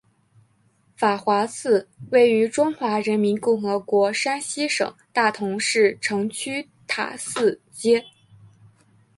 [0.97, 8.03] 法华寺位于中华人民共和国山西省大同市城区塔寺街。